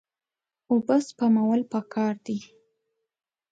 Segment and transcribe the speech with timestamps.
[0.69, 2.37] اوبه سپمول پکار دي.